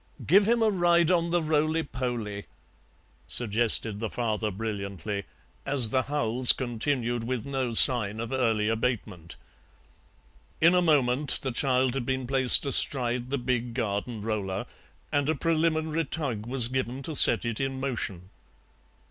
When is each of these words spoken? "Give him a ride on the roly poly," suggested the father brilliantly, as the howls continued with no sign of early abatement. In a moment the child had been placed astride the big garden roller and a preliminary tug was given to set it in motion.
"Give 0.25 0.47
him 0.49 0.63
a 0.63 0.69
ride 0.71 1.11
on 1.11 1.29
the 1.29 1.43
roly 1.43 1.83
poly," 1.83 2.45
suggested 3.27 3.99
the 3.99 4.09
father 4.09 4.49
brilliantly, 4.49 5.25
as 5.63 5.89
the 5.89 6.01
howls 6.01 6.53
continued 6.53 7.23
with 7.23 7.45
no 7.45 7.75
sign 7.75 8.19
of 8.19 8.31
early 8.31 8.67
abatement. 8.67 9.35
In 10.59 10.73
a 10.73 10.81
moment 10.81 11.37
the 11.43 11.51
child 11.51 11.93
had 11.93 12.07
been 12.07 12.25
placed 12.25 12.65
astride 12.65 13.29
the 13.29 13.37
big 13.37 13.75
garden 13.75 14.21
roller 14.21 14.65
and 15.11 15.29
a 15.29 15.35
preliminary 15.35 16.05
tug 16.05 16.47
was 16.47 16.67
given 16.67 17.03
to 17.03 17.15
set 17.15 17.45
it 17.45 17.59
in 17.59 17.79
motion. 17.79 18.31